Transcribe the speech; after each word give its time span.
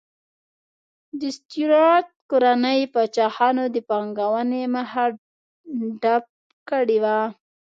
د 1.19 1.21
سټیورات 1.37 2.07
کورنۍ 2.31 2.79
پاچاهانو 2.93 3.63
د 3.75 3.77
پانګونې 3.89 4.61
مخه 4.75 5.05
ډپ 6.01 6.25
کړې 6.69 6.97
وه. 7.03 7.19